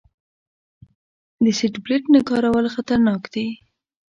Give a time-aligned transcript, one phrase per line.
[1.43, 3.47] د سیټ بیلټ نه کارول خطرناک دي.